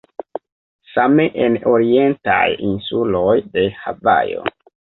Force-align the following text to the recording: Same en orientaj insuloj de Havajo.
Same 0.93 1.25
en 1.49 1.59
orientaj 1.73 2.41
insuloj 2.73 3.37
de 3.55 3.69
Havajo. 3.85 4.51